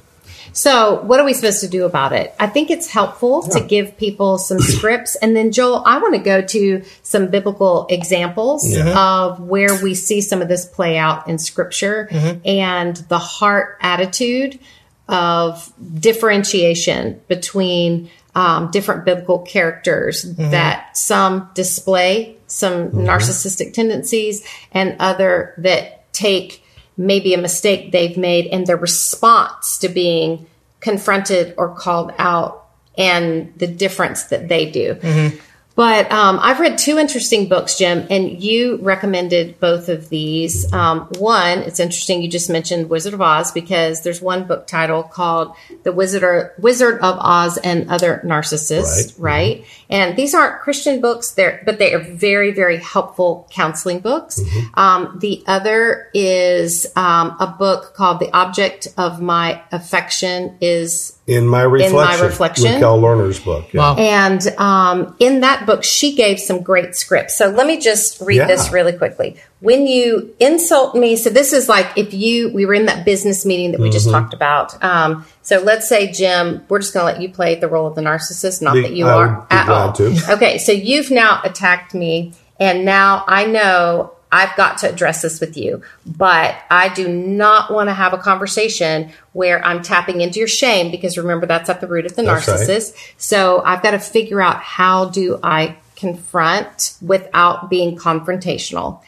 [0.53, 2.33] So, what are we supposed to do about it?
[2.39, 3.59] I think it's helpful yeah.
[3.59, 5.15] to give people some scripts.
[5.17, 8.97] And then, Joel, I want to go to some biblical examples mm-hmm.
[8.97, 12.39] of where we see some of this play out in scripture mm-hmm.
[12.45, 14.59] and the heart attitude
[15.09, 20.51] of differentiation between um, different biblical characters mm-hmm.
[20.51, 22.99] that some display some mm-hmm.
[23.01, 26.63] narcissistic tendencies and other that take
[26.97, 30.45] maybe a mistake they've made and their response to being
[30.79, 32.67] confronted or called out
[32.97, 34.95] and the difference that they do.
[34.95, 35.37] Mm-hmm.
[35.79, 40.69] But um, I've read two interesting books, Jim, and you recommended both of these.
[40.73, 45.03] Um, one, it's interesting you just mentioned Wizard of Oz because there's one book title
[45.03, 49.31] called "The Wizard Wizard of Oz and Other Narcissists," right?
[49.31, 49.57] right?
[49.61, 49.85] Mm-hmm.
[49.91, 54.37] And these aren't Christian books, there, but they are very, very helpful counseling books.
[54.37, 54.77] Mm-hmm.
[54.77, 61.45] Um, the other is um, a book called "The Object of My Affection Is in
[61.45, 61.99] my reflection.
[61.99, 62.81] In my reflection.
[62.81, 63.71] Rokelle Lerner's book.
[63.71, 63.81] Yeah.
[63.81, 63.95] Wow.
[63.97, 67.37] And um, in that book, she gave some great scripts.
[67.37, 68.47] So let me just read yeah.
[68.47, 69.37] this really quickly.
[69.59, 73.45] When you insult me, so this is like if you, we were in that business
[73.45, 73.93] meeting that we mm-hmm.
[73.93, 74.81] just talked about.
[74.83, 77.95] Um, so let's say, Jim, we're just going to let you play the role of
[77.95, 79.93] the narcissist, not the, that you I are at all.
[79.93, 80.17] To.
[80.31, 85.39] Okay, so you've now attacked me, and now I know I've got to address this
[85.39, 90.37] with you, but I do not want to have a conversation where I'm tapping into
[90.37, 92.93] your shame because remember that's at the root of the that's narcissist.
[92.93, 93.15] Right.
[93.17, 99.01] So I've got to figure out how do I confront without being confrontational.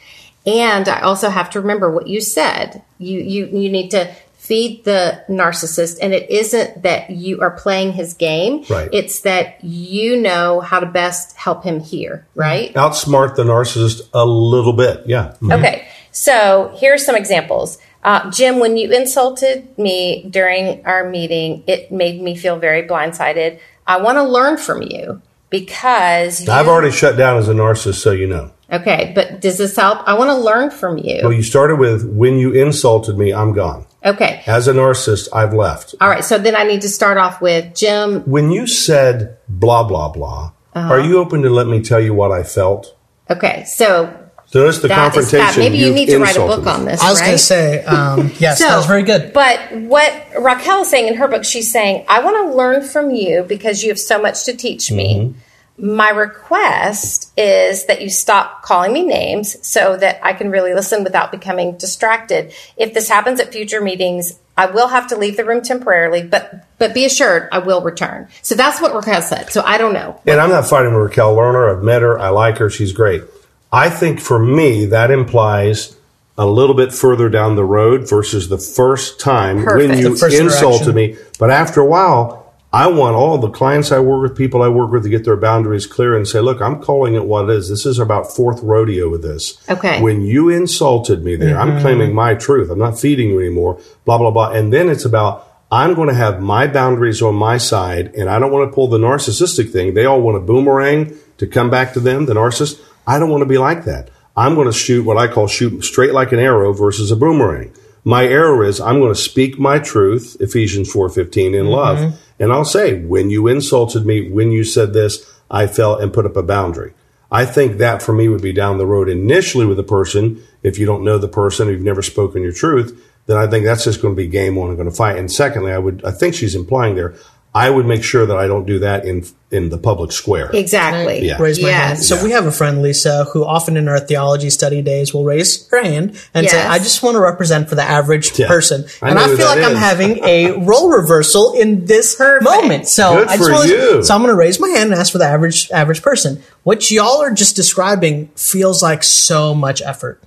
[0.46, 2.82] And I also have to remember what you said.
[2.98, 4.12] You you you need to
[4.52, 8.90] feed the narcissist and it isn't that you are playing his game right.
[8.92, 14.26] it's that you know how to best help him hear right outsmart the narcissist a
[14.26, 15.54] little bit yeah mm-hmm.
[15.54, 17.78] okay So here's some examples.
[18.04, 23.60] Uh, Jim, when you insulted me during our meeting, it made me feel very blindsided.
[23.88, 27.96] I want to learn from you because you, I've already shut down as a narcissist,
[27.96, 28.52] so you know.
[28.72, 29.12] okay.
[29.16, 30.00] But does this help?
[30.06, 31.20] I want to learn from you.
[31.24, 33.86] Well, you started with when you insulted me, I'm gone.
[34.04, 34.42] Okay.
[34.48, 35.96] As a narcissist, I've left.
[36.02, 36.24] All right.
[36.24, 38.22] So then I need to start off with Jim.
[38.22, 40.94] When you said blah blah blah, Uh-huh.
[40.94, 42.96] are you open to let me tell you what I felt?
[43.30, 43.64] Okay.
[43.66, 44.12] So
[44.48, 45.60] So that's the that is confrontation.
[45.64, 47.00] Maybe you need to write a book on this.
[47.02, 47.28] I was right?
[47.28, 49.34] going to say, um, yes, that was very good.
[49.34, 53.12] But what Rokelle is saying in her book, she's saying, I want to learn from
[53.12, 55.16] you because you have so much to teach me.
[55.16, 55.40] Mm-hmm.
[55.82, 61.04] My request is that you stop calling me names so that I can really listen
[61.04, 62.54] without becoming distracted.
[62.78, 66.68] If this happens at future meetings, I will have to leave the room temporarily, but
[66.78, 68.28] but be assured I will return.
[68.44, 69.52] So that's what Rokelle said.
[69.52, 70.22] So I don't know.
[70.28, 71.76] And I'm not fighting with Rokelle Lerner.
[71.76, 72.20] I've met her.
[72.20, 72.70] I like her.
[72.70, 73.24] She's great.
[73.72, 75.98] I think for me, that implies
[76.38, 80.96] a little bit further down the road versus the first time when you insulted interaction.
[80.96, 81.18] me.
[81.40, 82.41] But after a while,
[82.74, 85.36] I want all the clients I work with, people I work with, to get their
[85.36, 87.70] boundaries clear and say, look, I'm calling it what it is.
[87.70, 89.58] This is about fourth rodeo with this.
[89.70, 90.02] Okay.
[90.02, 91.82] When you insulted me there, I'm mm-hmm.
[91.82, 92.70] claiming my truth.
[92.70, 94.52] I'm not feeding you anymore, blah, blah, blah.
[94.52, 98.40] And then it's about, I'm going to have my boundaries on my side, and I
[98.40, 99.94] don't want to pull the narcissistic thing.
[99.94, 102.82] They all want a boomerang to come back to them, the narcissist.
[103.06, 104.12] I don't want to be like that.
[104.36, 107.74] I'm going to shoot what I call shoot straight like an arrow versus a boomerang.
[108.04, 112.16] My arrow is I'm going to speak my truth, Ephesians 4:15 in love, mm-hmm.
[112.42, 116.26] And I'll say when you insulted me, when you said this, I felt and put
[116.26, 116.94] up a boundary.
[117.32, 120.44] I think that for me would be down the road initially with a person.
[120.64, 123.84] If you don't know the person, you've never spoken your truth, then I think that's
[123.84, 124.72] just going to be game one.
[124.72, 125.18] I'm going to fight.
[125.18, 127.14] And secondly, I would, I think she's implying there,
[127.54, 130.50] I would make sure that I don't do that in in the public square.
[130.54, 131.28] Exactly.
[131.28, 131.36] Yeah.
[131.38, 131.98] raise my hand.
[131.98, 132.08] Yes.
[132.08, 135.68] So we have a friend, Lisa, who often in our theology study days will raise
[135.72, 138.48] her hand and say, I just want to represent for the average Yeah.
[138.48, 138.86] person.
[139.02, 142.44] I and I feel that like I'm having a role reversal in this Perfect.
[142.46, 142.88] moment.
[142.88, 144.04] So Good I just for wanna- you.
[144.04, 146.42] So I'm going to raise my hand and ask for the average average person.
[146.64, 150.22] What y'all are just describing feels like so much effort.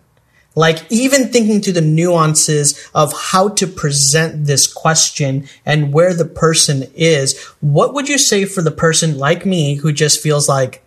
[0.54, 6.24] Like even thinking through the nuances of how to present this question and where the
[6.24, 7.38] person is.
[7.60, 10.84] What would you say for the person like me who just feels like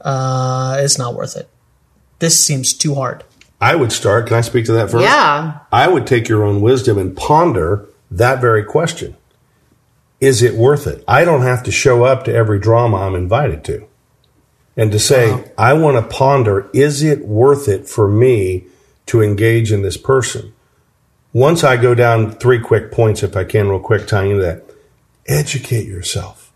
[0.00, 1.48] uh, it's not worth it?
[2.20, 3.24] This seems too hard.
[3.60, 4.28] I would start.
[4.28, 5.02] Can I speak to that first?
[5.02, 5.58] Yeah.
[5.72, 9.16] I would take your own wisdom and ponder that very question.
[10.20, 11.02] Is it worth it?
[11.08, 13.86] I don't have to show up to every drama I'm invited to.
[14.76, 18.66] And to say, I want to ponder, is it worth it for me
[19.08, 20.54] to engage in this person?
[21.32, 24.64] Once I go down three quick points, if I can, real quick, tying into that,
[25.26, 26.52] educate yourself.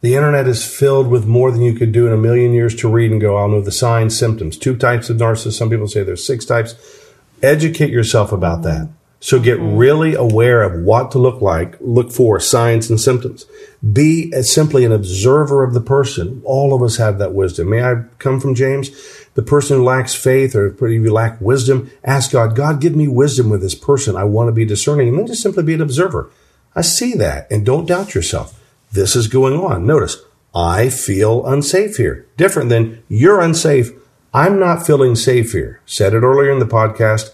[0.00, 2.88] The internet is filled with more than you could do in a million years to
[2.88, 4.56] read and go, I'll know the signs, symptoms.
[4.56, 5.54] Two types of narcissists.
[5.54, 6.76] Some people say there's six types.
[7.42, 8.88] Educate yourself about that.
[9.18, 9.76] So get mm-hmm.
[9.76, 13.46] really aware of what to look like, look for signs and symptoms.
[13.92, 16.42] Be as simply an observer of the person.
[16.44, 17.70] All of us have that wisdom.
[17.70, 18.90] May I come from James?
[19.36, 23.06] The person who lacks faith or if you lack wisdom, ask God, God, give me
[23.06, 24.16] wisdom with this person.
[24.16, 25.08] I want to be discerning.
[25.08, 26.30] And then just simply be an observer.
[26.74, 28.58] I see that and don't doubt yourself.
[28.92, 29.86] This is going on.
[29.86, 30.16] Notice,
[30.54, 32.26] I feel unsafe here.
[32.38, 33.92] Different than you're unsafe.
[34.32, 35.80] I'm not feeling safe here.
[35.84, 37.30] Said it earlier in the podcast.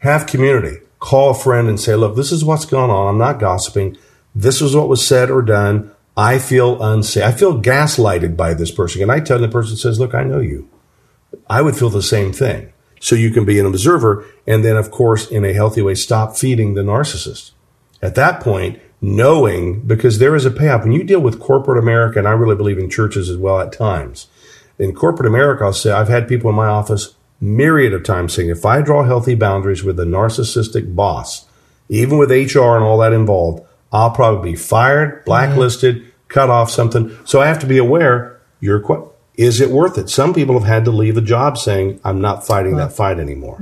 [0.00, 0.78] Have community.
[0.98, 3.08] Call a friend and say, look, this is what's going on.
[3.08, 3.96] I'm not gossiping.
[4.34, 5.90] This is what was said or done.
[6.18, 7.24] I feel unsafe.
[7.24, 9.00] I feel gaslighted by this person.
[9.00, 10.68] And I tell the person says, look, I know you.
[11.48, 12.72] I would feel the same thing.
[13.00, 16.36] So you can be an observer and then, of course, in a healthy way, stop
[16.36, 17.52] feeding the narcissist.
[18.02, 20.82] At that point, knowing, because there is a payoff.
[20.82, 23.72] When you deal with corporate America, and I really believe in churches as well at
[23.72, 24.28] times,
[24.78, 28.48] in corporate America, I'll say, I've had people in my office myriad of times saying,
[28.48, 31.46] if I draw healthy boundaries with a narcissistic boss,
[31.88, 37.16] even with HR and all that involved, I'll probably be fired, blacklisted, cut off something.
[37.24, 40.08] So I have to be aware, you're qu- is it worth it?
[40.08, 43.58] Some people have had to leave a job saying, I'm not fighting that fight anymore.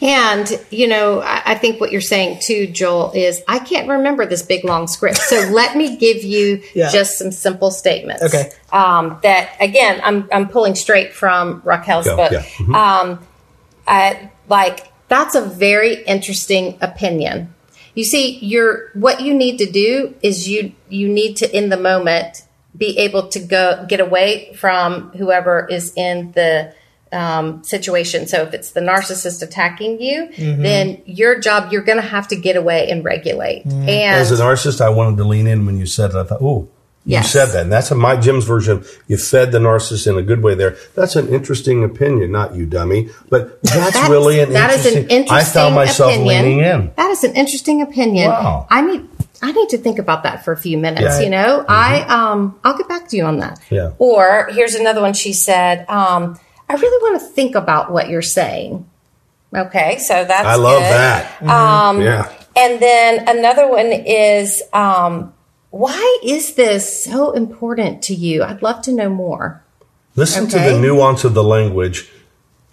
[0.00, 4.24] And, you know, I, I think what you're saying too, Joel, is I can't remember
[4.24, 5.18] this big long script.
[5.18, 6.90] So let me give you Yeah.
[6.90, 8.22] just some simple statements.
[8.22, 8.50] Okay.
[8.72, 12.32] Um, that, again, I'm, I'm pulling straight from Rokelle's Go, book.
[12.32, 12.42] yeah.
[12.42, 12.74] Mhm.
[12.74, 13.26] Um,
[13.86, 17.52] I, like, that's a very interesting opinion.
[17.94, 21.76] You see, you're, what you need to do is you, you need to, in the
[21.76, 22.42] moment,
[22.76, 26.74] be able to go get away from whoever is in the
[27.12, 28.26] um, situation.
[28.26, 32.36] So if it's the narcissist attacking you, then your job, you're going to have to
[32.36, 33.64] get away and regulate.
[33.64, 36.16] And As a narcissist, I wanted to lean in when you said it.
[36.16, 36.68] I thought, oh,
[37.08, 37.26] Yes.
[37.26, 37.62] You said that.
[37.62, 38.84] And that's a, my Jim's version.
[39.06, 40.76] You fed the narcissist in a good way there.
[40.96, 43.10] That's an interesting opinion, not you, dummy.
[43.30, 45.04] But that's, That's- really an that is interesting.
[45.04, 46.44] an interesting I found myself opinion.
[46.44, 46.92] leaning in.
[46.96, 48.28] That is an interesting opinion.
[48.30, 48.66] Wow.
[48.68, 49.08] I need
[49.42, 51.18] I need to think about that for a few minutes.
[51.18, 51.20] Yeah.
[51.20, 53.60] You know, I um I'll get back to you on that.
[53.70, 53.92] Yeah.
[53.98, 55.14] Or here's another one.
[55.14, 58.88] She said, um, "I really want to think about what you're saying."
[59.54, 60.92] Okay, so that's I love good.
[60.92, 61.42] that.
[61.42, 62.32] Um, yeah.
[62.56, 65.34] And then another one is, um,
[65.70, 68.42] why is this so important to you?
[68.42, 69.62] I'd love to know more.
[70.16, 72.10] Listen to the nuance of the language.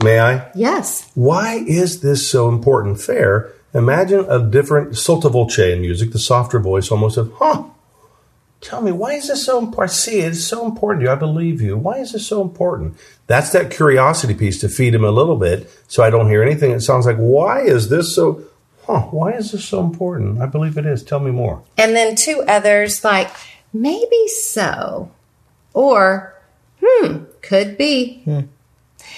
[0.02, 0.50] May I?
[0.56, 1.12] Yes.
[1.14, 3.02] Why is this so important?
[3.02, 3.52] Fair.
[3.74, 7.64] Imagine a different sotto voce in music, the softer voice almost of, huh,
[8.62, 9.90] tell me, why is this so important?
[9.90, 11.12] I see it's so important to you.
[11.12, 11.76] I believe you.
[11.78, 12.96] Why is this so important?
[13.28, 16.72] That's that curiosity piece to feed him a little bit so I don't hear anything.
[16.72, 18.44] It sounds like, why is this so,
[18.86, 20.40] huh, why is this so important?
[20.42, 21.04] I believe it is.
[21.04, 21.64] Tell me more.
[21.78, 23.32] And then two others like,
[23.74, 25.12] maybe so.
[25.74, 26.36] Or,
[26.84, 28.24] hmm, could be.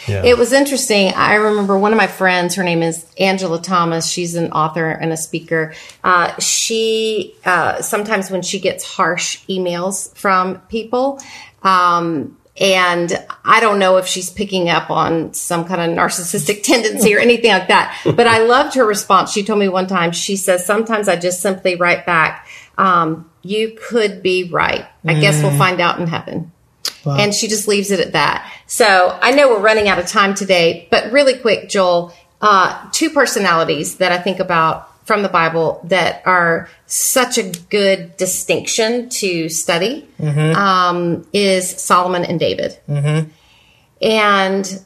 [0.08, 0.24] Yeah.
[0.24, 1.14] It was interesting.
[1.14, 4.10] I remember one of my friends, her name is Angela Thomas.
[4.10, 5.74] She's an author and a speaker.
[6.04, 11.20] Uh, she, uh, sometimes when she gets harsh emails from people,
[11.64, 17.14] um, and I don't know if she's picking up on some kind of narcissistic tendency
[17.14, 18.00] or anything like that.
[18.06, 19.32] But I loved her response.
[19.32, 23.78] She told me one time, she says, sometimes I just simply write back, um, you
[23.78, 24.86] could be right.
[25.06, 26.52] I guess we'll find out in heaven.
[27.14, 28.52] And she just leaves it at that.
[28.68, 33.10] So I know we're running out of time today, but really quick, Joel, uh, two
[33.10, 39.50] personalities that I think about from the Bible that are such a good distinction to
[39.50, 40.08] study
[40.56, 42.78] um, is Solomon and David.
[44.02, 44.84] And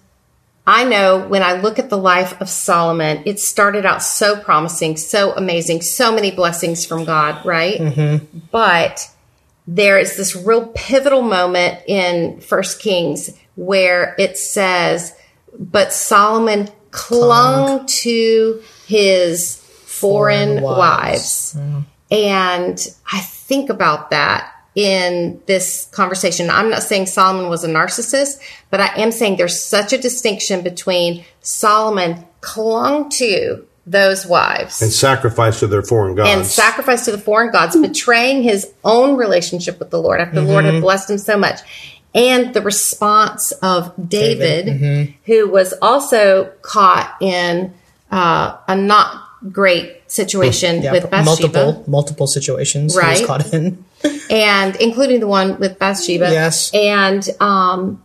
[0.68, 4.98] I know when I look at the life of Solomon, it started out so promising,
[4.98, 7.80] so amazing, so many blessings from God, right?
[8.52, 9.10] But
[9.72, 15.14] there is this real pivotal moment in First Kings where it says,
[15.58, 21.56] "But Solomon clung to his foreign, Foreign wives." wives.
[21.56, 21.80] Mm-hmm.
[22.12, 26.50] And I think about that in this conversation.
[26.50, 28.40] I'm not saying Solomon was a narcissist,
[28.72, 34.92] but I am saying there's such a distinction between Solomon clung to those wives and
[34.92, 36.30] sacrifice to their foreign gods.
[36.30, 40.48] and sacrifice to the foreign gods, betraying his own relationship with the Lord after the
[40.48, 41.60] Lord had blessed him so much.
[42.14, 47.74] And the response of David, who was also caught in
[48.12, 53.20] uh, a not great situation Yeah, with Bathsheba, multiple multiple situations he Right.
[53.20, 53.84] was caught in.
[54.30, 56.30] and including the one with Bathsheba.
[56.32, 56.72] Yes.
[56.74, 58.04] and um,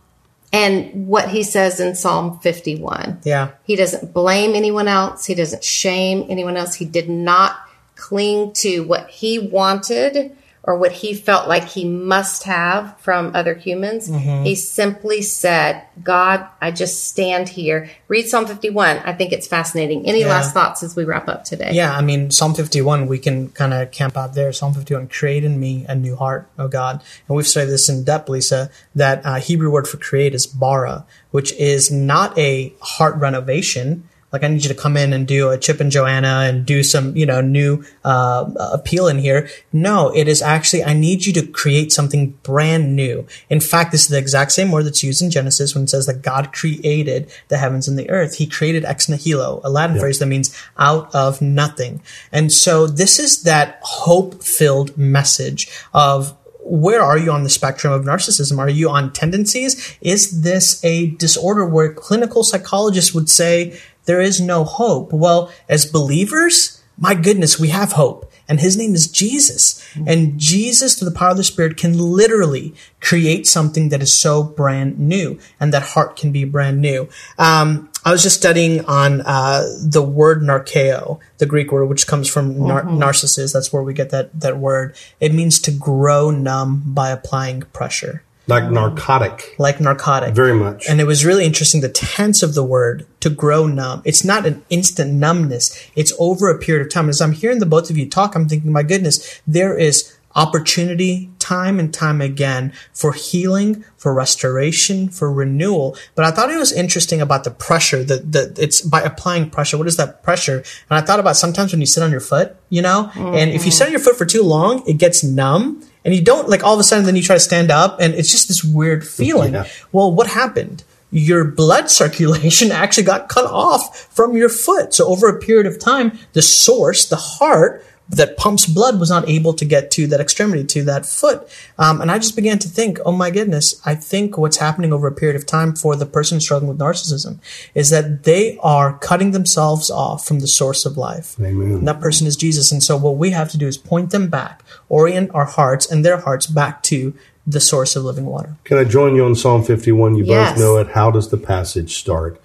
[0.55, 3.19] and what he says in Psalm 51.
[3.23, 3.51] Yeah.
[3.63, 5.25] He doesn't blame anyone else.
[5.25, 6.75] He doesn't shame anyone else.
[6.75, 7.57] He did not
[7.95, 10.35] cling to what he wanted
[10.67, 14.09] or what he felt like he must have from other humans.
[14.09, 14.43] Mm-hmm.
[14.45, 17.87] He simply said, God, I just stand here.
[18.07, 18.97] Read Psalm 51.
[18.97, 20.07] I think it's fascinating.
[20.07, 20.29] Any Yeah.
[20.29, 21.69] last thoughts as we wrap up today?
[21.73, 24.51] Yeah, I mean, Psalm 51, we can kind of camp out there.
[24.51, 27.03] Psalm 51, create in me a new heart, oh God.
[27.27, 31.05] And we've studied this in depth, Lysa, that uh, Hebrew word for create is bara,
[31.29, 34.09] which is not a heart renovation.
[34.35, 36.83] Like, I need you to come in and do a Chip and Joanna and do
[36.83, 39.47] some, you know, new uh, appeal in here.
[39.71, 43.25] No, it is actually, I need you to create something brand new.
[43.49, 46.05] In fact, this is the exact same word that's used in Genesis when it says
[46.07, 48.35] that God created the heavens and the earth.
[48.35, 52.01] He created ex nihilo, a Latin phrase that means out of nothing.
[52.29, 57.93] And so this is that hope filled message of where are you on the spectrum
[57.93, 58.57] of narcissism?
[58.57, 59.95] Are you on tendencies?
[60.01, 65.11] Is this a disorder where clinical psychologists would say there is no hope?
[65.11, 68.31] Well, as believers, my goodness, we have hope.
[68.47, 69.83] And his name is Jesus.
[70.05, 74.43] And Jesus, through the power of the Spirit, can literally create something that is so
[74.43, 75.39] brand new.
[75.59, 77.09] And that heart can be brand new.
[77.39, 82.29] Um, I was just studying on uh, the word narkeo, the Greek word, which comes
[82.29, 83.51] from nar- narcissus.
[83.51, 84.95] That's where we get that, that word.
[85.19, 90.33] It means to grow numb by applying pressure, like narcotic, like narcotic.
[90.35, 90.87] very much.
[90.87, 94.01] And it was really interesting the tense of the word to grow numb.
[94.05, 95.89] It's not an instant numbness.
[95.95, 97.09] It's over a period of time.
[97.09, 101.29] As I'm hearing the both of you talk, I'm thinking, my goodness, there is opportunity
[101.39, 105.95] time and time again for healing, for restoration, for renewal.
[106.13, 109.77] But I thought it was interesting about the pressure that, that it's by applying pressure.
[109.77, 110.57] What is that pressure?
[110.89, 113.65] And I thought about sometimes when you sit on your foot, you know, and if
[113.65, 113.77] you mm-hmm.
[113.77, 116.75] sit on your foot for too long, it gets numb and you don't like all
[116.75, 119.53] of a sudden then you try to stand up and it's just this weird feeling.
[119.53, 119.67] Yeah.
[119.91, 120.83] Well, what happened?
[121.11, 124.93] Your blood circulation actually got cut off from your foot.
[124.93, 129.27] So over a period of time, the source, the heart, that pumps blood was not
[129.27, 131.47] able to get to that extremity, to that foot.
[131.79, 135.07] Um, and I just began to think, oh my goodness, I think what's happening over
[135.07, 137.39] a period of time for the person struggling with narcissism
[137.73, 141.35] is that they are cutting themselves off from the source of life.
[141.39, 141.71] Amen.
[141.71, 142.71] And that person is Jesus.
[142.71, 146.05] And so what we have to do is point them back, orient our hearts and
[146.05, 147.13] their hearts back to
[147.47, 148.55] the source of living water.
[148.63, 150.15] Can I join you on Psalm 51?
[150.15, 150.51] You Yes.
[150.53, 150.87] both know it.
[150.89, 152.39] How does the passage start?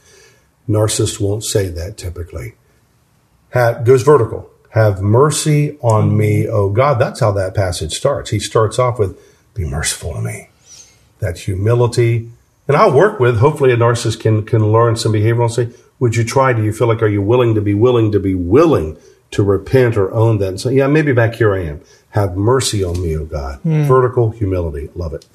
[0.68, 2.54] Narcissists won't say that typically.
[3.52, 4.49] Ha goes vertical.
[4.70, 7.00] Have mercy on me, O God.
[7.00, 8.30] That's how that passage starts.
[8.30, 9.18] He starts off with,
[9.54, 10.48] Be merciful to me.
[11.18, 12.30] That humility.
[12.68, 15.42] And I'll work with, hopefully, a narcissist can, can learn some behavior.
[15.42, 16.52] I'll say, Would you try?
[16.52, 18.96] Do you feel like, are you willing to be willing to be willing
[19.32, 20.48] to repent or own that?
[20.48, 21.80] And say, Yeah, maybe back here I am.
[22.10, 23.58] Have mercy on me, O God.
[23.60, 23.84] Hmm.
[23.84, 24.88] Vertical humility.
[24.94, 25.26] Love it.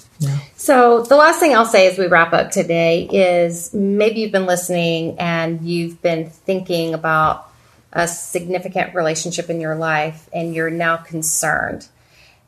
[0.56, 4.46] So, the last thing I'll say as we wrap up today is maybe you've been
[4.46, 7.50] listening and you've been thinking about
[7.96, 11.88] a significant relationship in your life and you're now concerned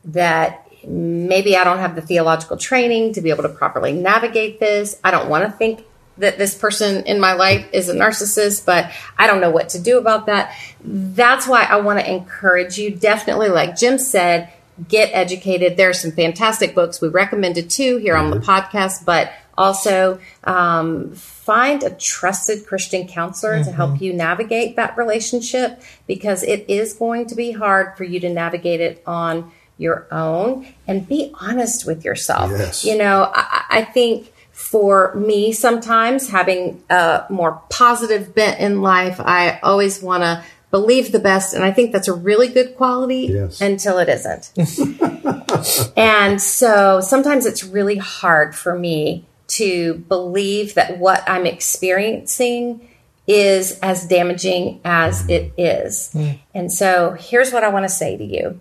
[0.05, 4.99] that maybe I don't have the theological training to be able to properly navigate this.
[5.03, 5.83] I don't want to think
[6.19, 9.79] that this person in my life is a narcissist, but I don't know what to
[9.79, 10.55] do about that.
[10.83, 12.91] That's why I want to encourage you.
[12.91, 14.53] Definitely, like Jim said,
[14.87, 15.77] get educated.
[15.77, 18.49] There are some fantastic books we recommended too here on the mm-hmm.
[18.49, 25.81] podcast, but also um, find a trusted Christian counselor to help you navigate that relationship
[26.07, 30.65] because it is going to be hard for you to navigate it on your own
[30.87, 32.49] and be honest with yourself.
[32.51, 32.85] Yes.
[32.85, 39.19] You know, I, I think for me, sometimes having a more positive bent in life,
[39.19, 41.53] I always want to believe the best.
[41.53, 43.59] And I think that's a really good quality Yes.
[43.61, 44.51] until it isn't.
[45.97, 52.87] and so sometimes it's really hard for me to believe that what I'm experiencing
[53.27, 56.15] is as damaging as it is.
[56.53, 58.59] And so here's what I want to say to you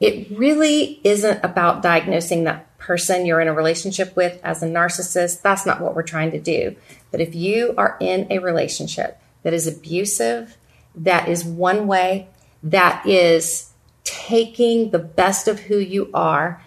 [0.00, 5.42] it really isn't about diagnosing that person you're in a relationship with as a narcissist.
[5.42, 6.74] That's not what we're trying to do.
[7.10, 10.56] But if you are in a relationship that is abusive,
[10.94, 12.28] that is one way,
[12.62, 13.70] that is
[14.04, 16.62] taking the best of who you are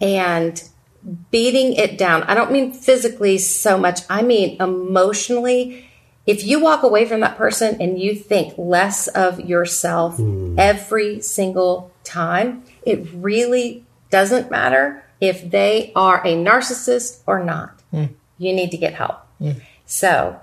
[0.00, 0.62] and
[1.30, 2.22] beating it down.
[2.24, 5.88] I don't mean physically so much, I mean emotionally.
[6.26, 10.56] If you walk away from that person and you think less of yourself hmm.
[10.58, 17.80] every single time, it really doesn't matter if they are a narcissist or not.
[17.90, 18.06] Hmm.
[18.36, 19.26] You need to get help.
[19.38, 19.52] Hmm.
[19.86, 20.38] So,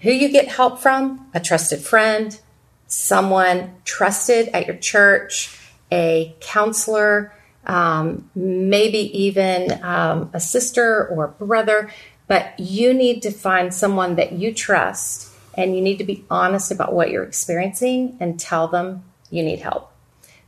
[0.00, 1.26] who you get help from?
[1.32, 2.38] A trusted friend,
[2.86, 5.58] someone trusted at your church,
[5.90, 7.32] a counselor,
[7.66, 11.90] um, maybe even um, a sister or brother.
[12.26, 16.70] But you need to find someone that you trust and you need to be honest
[16.72, 19.92] about what you're experiencing and tell them you need help.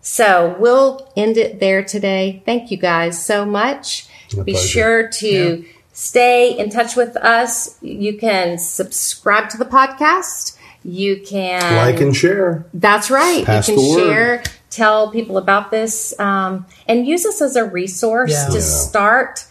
[0.00, 2.42] So we'll end it there today.
[2.46, 4.08] Thank you guys so much.
[4.36, 4.68] My be pleasure.
[4.68, 7.76] sure to stay in touch with us.
[7.82, 10.56] You can subscribe to the podcast.
[10.84, 12.66] You can Like and share.
[12.72, 13.44] that's right.
[13.44, 14.08] Pass you the can word.
[14.08, 14.42] share,
[14.76, 18.48] tell people about this, um, and use this as a resource Yeah.
[18.48, 18.60] to Yeah.
[18.60, 19.44] start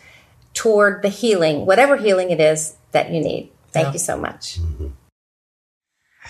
[0.53, 3.49] toward the healing, whatever healing it is that you need.
[3.73, 3.93] Thank Yeah.
[3.93, 4.59] you so much.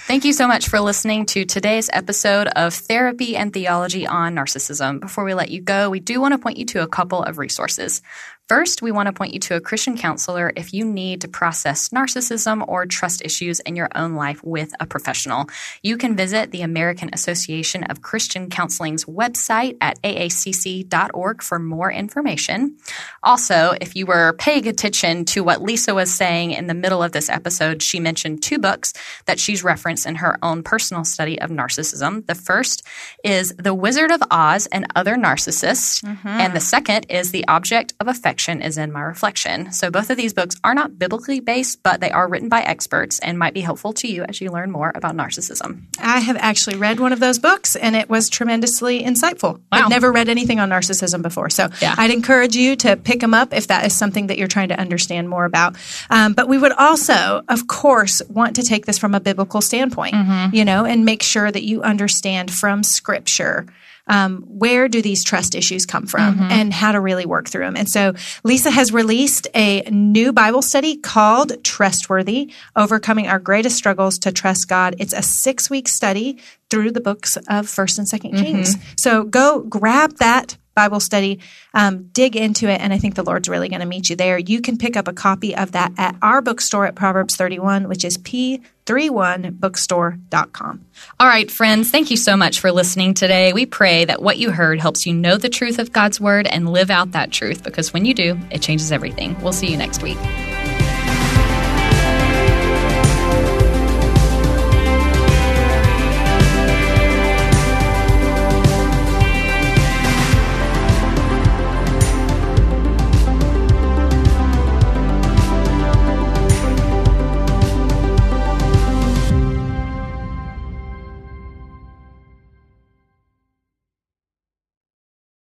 [0.08, 5.00] Thank you so much for listening to today's episode of Therapy and Theology on Narcissism.
[5.00, 7.38] Before we let you go, we do want to point you to a couple of
[7.39, 8.02] resources.
[8.48, 11.89] First, we want to point you to a Christian counselor if you need to process
[11.89, 15.50] narcissism or trust issues in your own life with a professional.
[15.82, 22.78] You can visit the American Association of Christian Counseling's website at aacc.org for more information.
[23.24, 27.14] Also, if you were paying attention to what Lysa was saying in the middle of
[27.14, 28.93] this episode, she mentioned two books
[29.26, 32.24] that she's referenced in her own personal study of narcissism.
[32.28, 32.86] The first
[33.24, 36.28] is The Wizard of Oz and Other Narcissists, mm-hmm.
[36.28, 39.72] and the second is The Object of Affection is in My Reflection.
[39.72, 43.20] So both of these books are not biblically based, but they are written by experts
[43.20, 45.84] and might be helpful to you as you learn more about narcissism.
[46.00, 49.56] I have actually read one of those books and it was tremendously insightful.
[49.56, 49.62] Wow.
[49.72, 51.50] I've never read anything on narcissism before.
[51.50, 51.96] So Yeah.
[51.98, 54.80] I'd encourage you to pick them up if that is something that you're trying to
[54.80, 55.76] understand more about.
[56.10, 60.16] Um, but we would also, of course, want to take this from a biblical standpoint,
[60.54, 63.66] you know, and make sure that you understand from scripture.
[64.08, 67.76] Um, where do these trust issues come from and how to really work through them.
[67.76, 74.20] And so Lysa has released a new Bible study called Trustworthy Overcoming Our Greatest Struggles
[74.20, 74.95] to Trust God.
[74.99, 76.39] It's a six week study
[76.70, 78.76] through the books of 1st and 2nd Kings.
[78.97, 81.40] So go grab that Bible study.
[81.74, 84.38] Um, dig into it, and I think the Lord's really going to meet you there.
[84.38, 88.06] You can pick up a copy of that at our bookstore at Proverbs 31, which
[88.06, 90.86] is p31bookstore.com.
[91.20, 93.54] All right, friends, thank you so much for listening today.
[93.54, 96.72] We pray that what you heard helps you know the truth of God's Word and
[96.72, 99.42] live out that truth because when you do, it changes everything.
[99.42, 100.18] We'll see you next week.